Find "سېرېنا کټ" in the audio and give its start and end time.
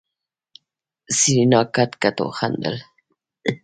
1.17-1.91